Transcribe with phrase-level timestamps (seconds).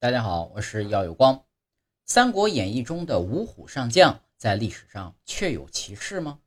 [0.00, 1.34] 大家好，我是姚有光。
[2.04, 6.38] 《三国演义》中的五虎上将在历史上确有其事吗？《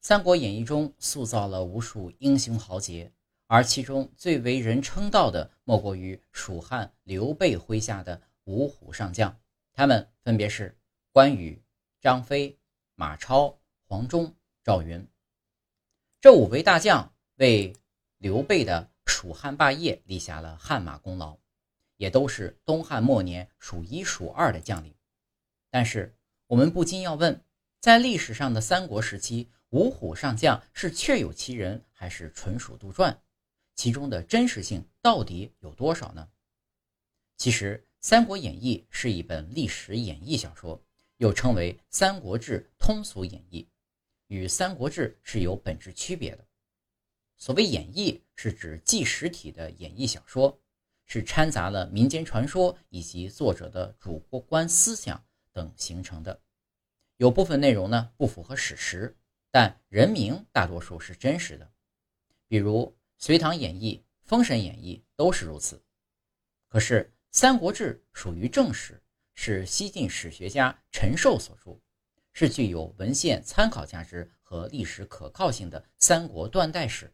[0.00, 3.12] 三国演义》中塑造了无数英雄豪杰，
[3.46, 9.38] 而其中最为人称道的，莫过于蜀汉刘备麾下的五虎上将。
[9.74, 10.74] 他们分别是
[11.12, 11.62] 关羽、
[12.00, 12.58] 张飞、
[12.94, 13.54] 马超、
[13.86, 14.34] 黄忠、
[14.64, 15.06] 赵云。
[16.22, 17.76] 这五位大将为
[18.16, 21.36] 刘备的蜀汉霸业立下了汗马功劳。
[22.00, 24.94] 也都是东汉末年数一数二的将领，
[25.68, 26.16] 但是
[26.46, 27.44] 我们不禁要问：
[27.78, 33.14] 在历史上的三国时期，五虎上将是确有其人，还是纯属杜撰？
[33.74, 36.26] 其中的真实性到底有多少呢？
[37.36, 40.82] 其实，《三国演义》是一本历史演义小说，
[41.18, 43.62] 又称为《三国志通俗演义》，
[44.28, 46.46] 与《三国志》是有本质区别的。
[47.36, 50.58] 所谓演义，是指纪实体的演义小说。
[51.12, 56.40] 是掺杂了民间传说以及作者的主观思想等形成的，
[57.16, 59.16] 有部分内容呢不符合史实，
[59.50, 61.68] 但人名大多数是真实的，
[62.46, 62.82] 比如
[63.18, 65.82] 《隋唐演义》《封神演义》都是如此。
[66.68, 69.02] 可是《三国志》属于正史，
[69.34, 71.80] 是西晋史学家陈寿所著，
[72.32, 77.12] 是具有文献参考价值和历史可靠性的三国断代史，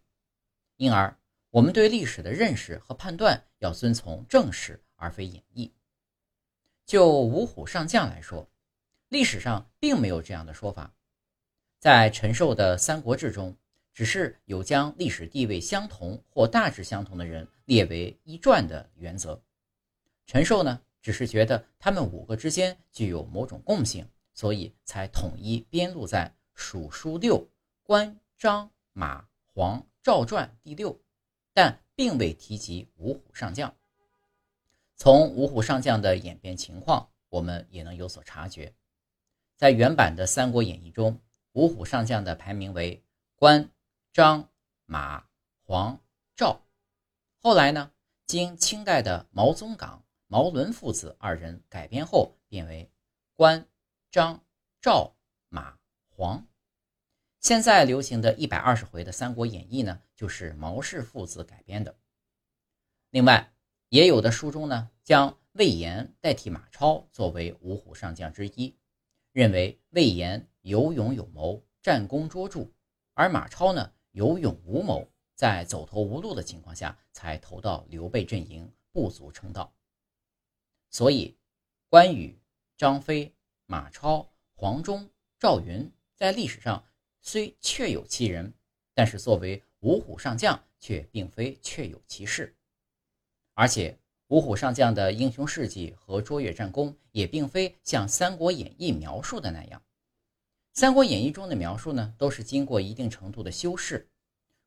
[0.76, 1.18] 因而。
[1.50, 5.70] 我们对历史的认识和判断要遵从正史而非演绎。
[6.84, 8.48] 就五虎上将来说，
[9.08, 10.94] 历史上并没有这样的说法。
[11.78, 13.56] 在陈寿的《三国志》中，
[13.94, 19.40] 只是有将历史地位相同或大致相同的人列为一传的原则。
[20.26, 27.48] 陈寿呢，只是觉得他们五个之间具有某种共性，所以才统一编录在《蜀书六
[27.82, 31.00] 关张马黄赵传》第六。
[31.56, 33.74] 但并未提及五虎上将。
[34.94, 38.74] 从五虎上将的演变情况，我们也能有所察觉。
[39.56, 41.18] 在原版的《三国演义》中，
[41.52, 43.02] 五虎上将的排名为
[43.36, 43.70] 关、
[44.12, 44.50] 张、
[44.84, 45.24] 马、
[45.64, 45.98] 黄、
[46.34, 46.60] 赵。
[47.38, 47.90] 后来呢，
[48.26, 52.90] 经清代的毛宗岗、毛伦父子二人改编后，变为
[53.34, 53.66] 关、
[54.10, 54.44] 张、
[54.82, 55.16] 赵、
[55.48, 55.78] 马、
[56.10, 56.46] 黄。
[57.46, 61.96] 现在流行的一百二十回的《三国演义》呢，就是毛氏父子改编的。
[63.10, 63.52] 另外，
[63.88, 68.76] 也有的书中呢，将魏延代替马超作为五虎上将之一，
[69.30, 72.68] 认为魏延有勇有谋，战功卓著，
[73.14, 79.72] 而马超呢有勇无谋，在走投无路的情况下才投到刘备阵营，不足称道。
[80.90, 81.38] 所以，
[81.88, 82.40] 关羽、
[82.76, 83.32] 张飞、
[83.66, 85.08] 马超、黄忠、
[85.38, 86.84] 赵云在历史上。
[87.28, 88.54] 虽确有其人，
[88.94, 92.54] 但是作为五虎上将，却并非确有其事。
[93.54, 93.98] 而且，
[94.28, 99.80] 五虎上将的英雄事迹和卓越战功，也并非像《三国演义》描述的那样。
[100.72, 104.08] 《三国演义》中的描述呢，都是经过一定程度的修饰。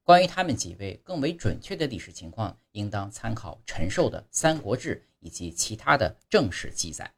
[0.03, 7.09] 关于他们几位更为准确的历史情况，应当参考陈寿的《三国志》以及其他的正史记载。